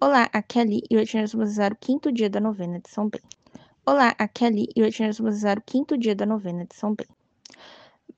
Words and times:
Olá, 0.00 0.28
aqui 0.32 0.58
é 0.58 0.62
a 0.62 0.64
Li 0.64 0.82
e 0.90 0.96
hoje 0.96 1.18
nós 1.18 1.32
vamos 1.32 1.50
rezar 1.50 1.72
o 1.72 1.76
quinto 1.76 2.12
dia 2.12 2.28
da 2.28 2.40
novena 2.40 2.80
de 2.80 2.90
São 2.90 3.08
Bento. 3.08 3.36
Olá, 3.86 4.14
aqui 4.18 4.44
é 4.44 4.48
a 4.48 4.50
Li 4.50 4.68
e 4.76 4.82
hoje 4.82 5.06
nós 5.06 5.16
vamos 5.16 5.36
rezar 5.36 5.58
o 5.58 5.62
quinto 5.62 5.96
dia 5.96 6.14
da 6.14 6.26
novena 6.26 6.66
de 6.66 6.74
São 6.74 6.94
Bento. 6.94 7.14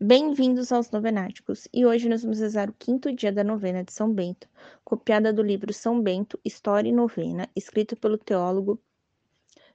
Bem-vindos 0.00 0.72
aos 0.72 0.90
novenáticos 0.90 1.68
e 1.72 1.84
hoje 1.84 2.08
nós 2.08 2.22
vamos 2.22 2.40
rezar 2.40 2.70
o 2.70 2.72
quinto 2.72 3.14
dia 3.14 3.30
da 3.30 3.44
novena 3.44 3.84
de 3.84 3.92
São 3.92 4.10
Bento, 4.12 4.48
copiada 4.84 5.32
do 5.32 5.42
livro 5.42 5.72
São 5.72 6.00
Bento, 6.00 6.40
História 6.44 6.88
e 6.88 6.92
Novena, 6.92 7.48
escrito 7.54 7.94
pelo 7.94 8.16
teólogo 8.16 8.80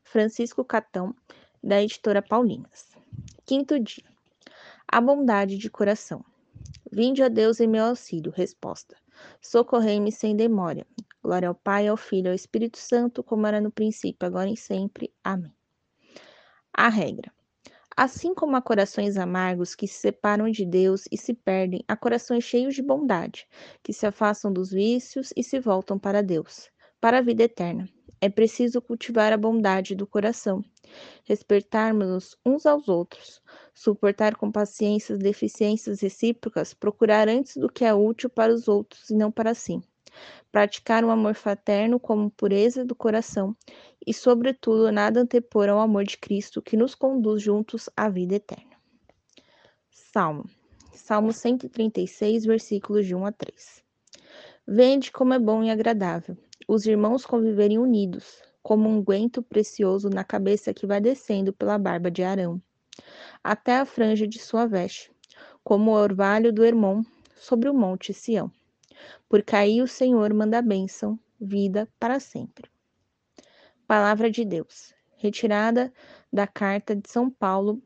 Francisco 0.04 0.65
Catão, 0.65 1.15
da 1.63 1.81
editora 1.81 2.21
Paulinas. 2.21 2.89
Quinto 3.45 3.79
dia. 3.79 4.04
A 4.88 4.99
bondade 4.99 5.55
de 5.55 5.70
coração. 5.70 6.25
Vinde 6.91 7.23
a 7.23 7.29
Deus 7.29 7.59
em 7.59 7.68
meu 7.68 7.86
auxílio. 7.86 8.33
Resposta. 8.36 8.97
Socorrei-me 9.39 10.11
sem 10.11 10.36
demora. 10.36 10.86
Glória 11.23 11.49
ao 11.49 11.55
Pai, 11.55 11.88
ao 11.88 11.95
Filho 11.95 12.27
e 12.27 12.29
ao 12.29 12.35
Espírito 12.35 12.79
Santo, 12.79 13.23
como 13.23 13.45
era 13.45 13.61
no 13.61 13.71
princípio, 13.71 14.27
agora 14.27 14.50
e 14.50 14.57
sempre. 14.57 15.14
Amém. 15.23 15.54
A 16.73 16.89
regra. 16.89 17.32
Assim 17.96 18.33
como 18.33 18.55
há 18.55 18.61
corações 18.61 19.18
amargos 19.18 19.75
que 19.75 19.87
se 19.87 19.99
separam 19.99 20.49
de 20.49 20.65
Deus 20.65 21.04
e 21.11 21.18
se 21.18 21.36
perdem, 21.36 21.83
há 21.87 21.96
corações 21.96 22.43
cheios 22.43 22.73
de 22.73 22.82
bondade, 22.82 23.47
que 23.83 23.93
se 23.93 24.07
afastam 24.07 24.51
dos 24.51 24.71
vícios 24.71 25.32
e 25.37 25.43
se 25.43 25.60
voltam 25.60 25.99
para 25.99 26.23
Deus, 26.23 26.71
para 26.99 27.19
a 27.19 27.21
vida 27.21 27.43
eterna. 27.43 27.88
É 28.19 28.27
preciso 28.27 28.82
cultivar 28.82 29.32
a 29.32 29.38
bondade 29.38 29.93
do 29.93 30.07
coração, 30.07 30.63
respeitarmos 31.24 32.35
uns 32.44 32.66
aos 32.66 32.88
outros, 32.88 33.44
suportar 33.75 34.35
com 34.35 34.52
paciência 34.52 35.13
as 35.13 35.19
deficiências 35.19 36.02
recíprocas, 36.02 36.73
procurar 36.73 37.30
antes 37.30 37.58
do 37.58 37.69
que 37.69 37.85
é 37.85 37.94
útil 37.94 38.30
para 38.30 38.52
os 38.52 38.67
outros 38.67 39.11
e 39.11 39.16
não 39.16 39.31
para 39.31 39.53
si 39.53 39.80
praticar 40.52 41.03
um 41.03 41.11
amor 41.11 41.33
fraterno 41.35 41.99
como 41.99 42.31
pureza 42.31 42.83
do 42.85 42.95
coração 42.95 43.55
e, 44.05 44.13
sobretudo, 44.13 44.91
nada 44.91 45.21
antepor 45.21 45.69
ao 45.69 45.79
amor 45.79 46.03
de 46.03 46.17
Cristo 46.17 46.61
que 46.61 46.77
nos 46.77 46.95
conduz 46.95 47.41
juntos 47.41 47.89
à 47.95 48.09
vida 48.09 48.35
eterna. 48.35 48.75
Salmo. 49.89 50.45
Salmo 50.93 51.31
136, 51.31 52.45
versículos 52.45 53.05
de 53.05 53.15
1 53.15 53.25
a 53.25 53.31
3. 53.31 53.83
Vende 54.67 55.11
como 55.11 55.33
é 55.33 55.39
bom 55.39 55.63
e 55.63 55.69
agradável 55.69 56.38
os 56.73 56.85
irmãos 56.85 57.25
conviverem 57.25 57.77
unidos, 57.77 58.41
como 58.63 58.88
um 58.88 59.03
guento 59.03 59.43
precioso 59.43 60.09
na 60.09 60.23
cabeça 60.23 60.73
que 60.73 60.88
vai 60.88 61.01
descendo 61.01 61.51
pela 61.51 61.77
barba 61.77 62.09
de 62.09 62.23
Arão, 62.23 62.61
até 63.43 63.77
a 63.77 63.85
franja 63.85 64.25
de 64.25 64.39
sua 64.39 64.66
veste, 64.66 65.11
como 65.66 65.91
o 65.91 65.95
orvalho 65.95 66.53
do 66.53 66.63
Hermon 66.63 67.03
sobre 67.35 67.67
o 67.67 67.73
monte 67.73 68.13
Sião. 68.13 68.49
Porque 69.27 69.55
aí 69.55 69.81
o 69.81 69.88
Senhor 69.88 70.33
manda 70.33 70.61
bênção, 70.61 71.19
vida 71.39 71.88
para 71.99 72.19
sempre. 72.19 72.69
Palavra 73.88 74.30
de 74.30 74.45
Deus, 74.45 74.94
retirada 75.17 75.91
da 76.31 76.47
carta 76.47 76.95
de 76.95 77.09
São 77.09 77.29
Paulo, 77.29 77.81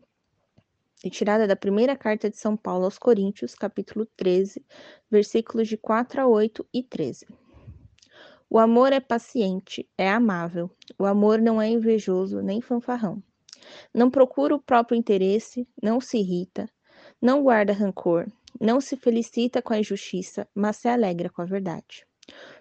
retirada 1.04 1.48
da 1.48 1.56
primeira 1.56 1.96
carta 1.96 2.30
de 2.30 2.38
São 2.38 2.56
Paulo 2.56 2.86
aos 2.86 2.98
Coríntios, 2.98 3.56
capítulo 3.56 4.06
13, 4.18 4.66
versículos 5.10 5.68
de 5.68 5.78
4 5.78 6.22
a 6.22 6.28
8 6.28 6.68
e 6.74 6.84
13. 6.84 7.28
O 8.50 8.60
amor 8.60 8.94
é 8.94 9.00
paciente, 9.00 9.90
é 9.98 10.10
amável. 10.10 10.70
O 10.98 11.06
amor 11.06 11.42
não 11.42 11.62
é 11.62 11.68
invejoso 11.68 12.42
nem 12.42 12.62
fanfarrão. 12.62 13.22
Não 13.94 14.10
procura 14.12 14.56
o 14.56 14.62
próprio 14.62 14.98
interesse, 14.98 15.68
não 15.82 16.00
se 16.00 16.20
irrita, 16.20 16.70
não 17.22 17.42
guarda 17.42 17.74
rancor, 17.74 18.28
não 18.60 18.80
se 18.80 18.96
felicita 18.96 19.62
com 19.62 19.74
a 19.74 19.80
injustiça, 19.80 20.48
mas 20.54 20.78
se 20.78 20.88
alegra 20.88 21.30
com 21.30 21.42
a 21.42 21.46
verdade. 21.46 22.06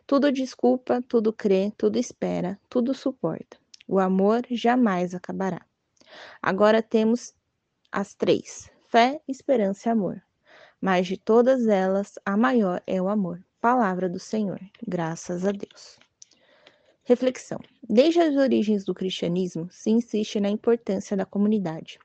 Tudo 0.06 0.30
desculpa, 0.30 1.02
tudo 1.08 1.32
crê, 1.32 1.72
tudo 1.76 1.98
espera, 1.98 2.58
tudo 2.68 2.92
suporta. 2.92 3.56
O 3.86 3.98
amor 3.98 4.42
jamais 4.50 5.14
acabará. 5.14 5.64
Agora 6.42 6.82
temos 6.82 7.34
as 7.90 8.14
três: 8.14 8.70
fé, 8.88 9.20
esperança 9.26 9.88
e 9.88 9.92
amor. 9.92 10.22
Mas 10.80 11.06
de 11.06 11.16
todas 11.16 11.66
elas, 11.66 12.18
a 12.24 12.36
maior 12.36 12.82
é 12.86 13.00
o 13.00 13.08
amor. 13.08 13.42
Palavra 13.60 14.08
do 14.08 14.18
Senhor. 14.18 14.60
Graças 14.86 15.46
a 15.46 15.52
Deus. 15.52 15.98
Reflexão: 17.04 17.58
Desde 17.88 18.20
as 18.20 18.36
origens 18.36 18.84
do 18.84 18.94
cristianismo, 18.94 19.68
se 19.70 19.90
insiste 19.90 20.40
na 20.40 20.48
importância 20.50 21.16
da 21.16 21.24
comunidade. 21.24 21.98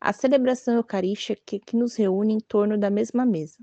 A 0.00 0.12
celebração 0.12 0.74
eucarística 0.74 1.58
que 1.58 1.76
nos 1.76 1.96
reúne 1.96 2.34
em 2.34 2.40
torno 2.40 2.78
da 2.78 2.90
mesma 2.90 3.26
mesa. 3.26 3.58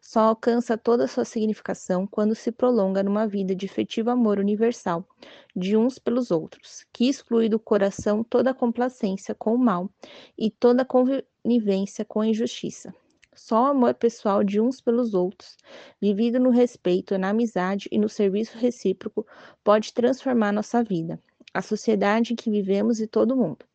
Só 0.00 0.20
alcança 0.20 0.76
toda 0.76 1.04
a 1.04 1.08
sua 1.08 1.24
significação 1.24 2.06
quando 2.06 2.34
se 2.34 2.50
prolonga 2.50 3.02
numa 3.02 3.26
vida 3.26 3.54
de 3.54 3.66
efetivo 3.66 4.10
amor 4.10 4.38
universal 4.38 5.06
de 5.54 5.76
uns 5.76 5.98
pelos 5.98 6.30
outros, 6.30 6.84
que 6.92 7.08
exclui 7.08 7.48
do 7.48 7.58
coração 7.58 8.24
toda 8.24 8.54
complacência 8.54 9.34
com 9.34 9.54
o 9.54 9.58
mal 9.58 9.88
e 10.36 10.50
toda 10.50 10.84
conivência 10.84 12.04
com 12.04 12.20
a 12.20 12.26
injustiça. 12.26 12.92
Só 13.34 13.62
o 13.62 13.66
amor 13.66 13.94
pessoal 13.94 14.42
de 14.42 14.60
uns 14.60 14.80
pelos 14.80 15.14
outros, 15.14 15.56
vivido 16.00 16.40
no 16.40 16.50
respeito, 16.50 17.16
na 17.16 17.28
amizade 17.28 17.88
e 17.92 17.98
no 17.98 18.08
serviço 18.08 18.58
recíproco, 18.58 19.24
pode 19.62 19.94
transformar 19.94 20.52
nossa 20.52 20.82
vida, 20.82 21.22
a 21.54 21.62
sociedade 21.62 22.32
em 22.32 22.36
que 22.36 22.50
vivemos 22.50 23.00
e 23.00 23.06
todo 23.06 23.36
mundo 23.36 23.69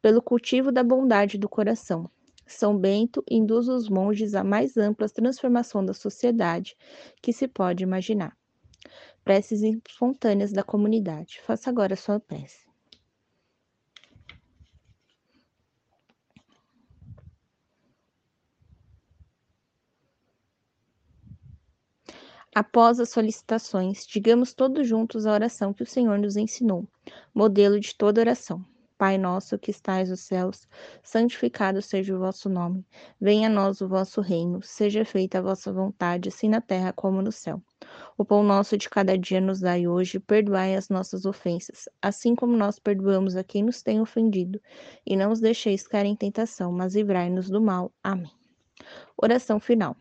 pelo 0.00 0.22
cultivo 0.22 0.70
da 0.72 0.82
bondade 0.82 1.38
do 1.38 1.48
coração. 1.48 2.10
São 2.46 2.78
Bento 2.78 3.22
induz 3.30 3.68
os 3.68 3.88
monges 3.88 4.34
à 4.34 4.42
mais 4.42 4.76
ampla 4.76 5.08
transformação 5.08 5.84
da 5.84 5.92
sociedade 5.92 6.76
que 7.20 7.32
se 7.32 7.46
pode 7.46 7.82
imaginar. 7.82 8.36
Preces 9.22 9.62
espontâneas 9.62 10.52
da 10.52 10.62
comunidade. 10.62 11.40
Faça 11.42 11.68
agora 11.68 11.92
a 11.92 11.96
sua 11.96 12.18
prece. 12.18 12.66
Após 22.54 22.98
as 22.98 23.10
solicitações, 23.10 24.06
digamos 24.06 24.54
todos 24.54 24.88
juntos 24.88 25.26
a 25.26 25.32
oração 25.32 25.72
que 25.72 25.82
o 25.82 25.86
Senhor 25.86 26.18
nos 26.18 26.36
ensinou, 26.36 26.88
modelo 27.34 27.78
de 27.78 27.94
toda 27.94 28.20
oração. 28.20 28.64
Pai 28.98 29.16
nosso 29.16 29.56
que 29.56 29.70
estais 29.70 30.10
nos 30.10 30.20
céus, 30.20 30.68
santificado 31.04 31.80
seja 31.80 32.16
o 32.16 32.18
vosso 32.18 32.48
nome. 32.48 32.84
Venha 33.20 33.46
a 33.48 33.50
nós 33.50 33.80
o 33.80 33.86
vosso 33.86 34.20
reino, 34.20 34.60
seja 34.60 35.04
feita 35.04 35.38
a 35.38 35.42
vossa 35.42 35.72
vontade, 35.72 36.28
assim 36.28 36.48
na 36.48 36.60
terra 36.60 36.92
como 36.92 37.22
no 37.22 37.30
céu. 37.30 37.62
O 38.16 38.24
pão 38.24 38.42
nosso 38.42 38.76
de 38.76 38.90
cada 38.90 39.16
dia 39.16 39.40
nos 39.40 39.60
dai 39.60 39.86
hoje, 39.86 40.18
perdoai 40.18 40.74
as 40.74 40.88
nossas 40.88 41.24
ofensas, 41.24 41.88
assim 42.02 42.34
como 42.34 42.56
nós 42.56 42.80
perdoamos 42.80 43.36
a 43.36 43.44
quem 43.44 43.62
nos 43.62 43.82
tem 43.82 44.00
ofendido, 44.00 44.60
e 45.06 45.16
não 45.16 45.30
os 45.30 45.38
deixeis 45.38 45.86
cair 45.86 46.06
em 46.06 46.16
tentação, 46.16 46.72
mas 46.72 46.96
livrai-nos 46.96 47.48
do 47.48 47.60
mal. 47.60 47.92
Amém. 48.02 48.32
Oração 49.16 49.60
final. 49.60 49.96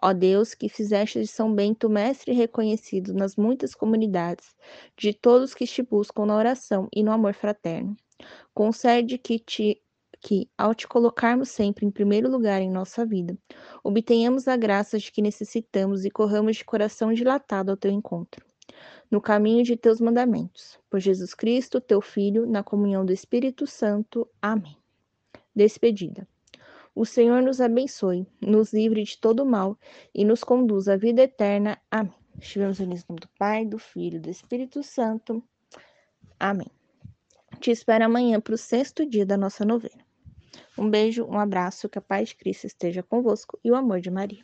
Ó 0.00 0.12
Deus, 0.12 0.54
que 0.54 0.68
fizeste 0.68 1.20
de 1.20 1.26
São 1.26 1.52
Bento 1.52 1.90
mestre 1.90 2.32
reconhecido 2.32 3.12
nas 3.12 3.34
muitas 3.34 3.74
comunidades, 3.74 4.54
de 4.96 5.12
todos 5.12 5.52
que 5.52 5.66
te 5.66 5.82
buscam 5.82 6.26
na 6.26 6.36
oração 6.36 6.88
e 6.94 7.02
no 7.02 7.10
amor 7.10 7.34
fraterno. 7.34 7.96
Concede 8.54 9.18
que 9.18 9.38
te 9.38 9.82
que, 10.20 10.48
ao 10.56 10.74
te 10.74 10.86
colocarmos 10.86 11.48
sempre 11.48 11.86
em 11.86 11.90
primeiro 11.90 12.30
lugar 12.30 12.60
em 12.60 12.70
nossa 12.70 13.06
vida, 13.06 13.38
obtenhamos 13.82 14.46
a 14.46 14.56
graça 14.56 14.98
de 14.98 15.10
que 15.10 15.22
necessitamos 15.22 16.04
e 16.04 16.10
corramos 16.10 16.56
de 16.56 16.64
coração 16.64 17.12
dilatado 17.12 17.70
ao 17.70 17.76
teu 17.76 17.90
encontro. 17.90 18.44
No 19.10 19.20
caminho 19.20 19.64
de 19.64 19.76
teus 19.76 20.00
mandamentos. 20.00 20.78
Por 20.88 21.00
Jesus 21.00 21.34
Cristo, 21.34 21.80
teu 21.80 22.00
Filho, 22.00 22.46
na 22.46 22.62
comunhão 22.62 23.04
do 23.04 23.12
Espírito 23.12 23.66
Santo. 23.66 24.28
Amém. 24.40 24.76
Despedida. 25.56 26.28
O 26.94 27.04
Senhor 27.04 27.42
nos 27.42 27.60
abençoe, 27.60 28.26
nos 28.40 28.72
livre 28.72 29.02
de 29.02 29.18
todo 29.18 29.46
mal 29.46 29.78
e 30.14 30.24
nos 30.24 30.44
conduza 30.44 30.94
à 30.94 30.96
vida 30.96 31.22
eterna. 31.22 31.80
Amém. 31.90 32.14
Estivemos 32.38 32.78
unidos 32.78 33.04
no 33.08 33.14
nome 33.14 33.20
do 33.20 33.28
Pai, 33.38 33.64
do 33.64 33.78
Filho 33.78 34.16
e 34.16 34.20
do 34.20 34.30
Espírito 34.30 34.82
Santo. 34.82 35.42
Amém. 36.38 36.70
Te 37.60 37.70
espero 37.70 38.06
amanhã 38.06 38.40
para 38.40 38.54
o 38.54 38.58
sexto 38.58 39.04
dia 39.04 39.26
da 39.26 39.36
nossa 39.36 39.66
novena. 39.66 40.02
Um 40.78 40.88
beijo, 40.88 41.26
um 41.26 41.38
abraço, 41.38 41.90
que 41.90 41.98
a 41.98 42.00
paz 42.00 42.30
de 42.30 42.36
Cristo 42.36 42.66
esteja 42.66 43.02
convosco 43.02 43.60
e 43.62 43.70
o 43.70 43.74
amor 43.74 44.00
de 44.00 44.10
Maria. 44.10 44.42